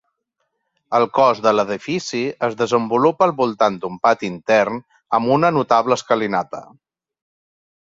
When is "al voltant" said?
3.29-3.79